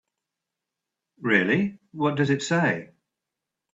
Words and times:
Really, 1.19 1.77
what 1.91 2.15
does 2.15 2.31
it 2.31 2.41
say? 2.41 2.89